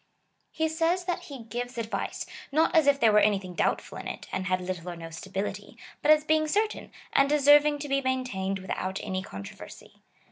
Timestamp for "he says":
0.49-1.05